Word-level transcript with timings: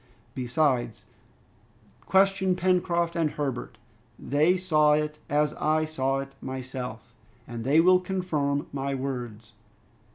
Besides; 0.33 1.05
question 2.07 2.55
Pencroft 2.55 3.15
and 3.15 3.29
Herbert. 3.29 3.77
They 4.17 4.57
saw 4.57 4.93
it 4.93 5.19
as 5.29 5.53
I 5.53 5.85
saw 5.85 6.17
it 6.17 6.33
myself, 6.41 7.13
and 7.47 7.63
they 7.63 7.79
will 7.79 7.99
confirm 7.99 8.65
my 8.73 8.95
words." 8.95 9.53